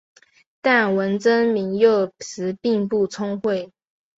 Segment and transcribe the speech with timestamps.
[0.61, 3.71] 但文征明幼时并不聪慧。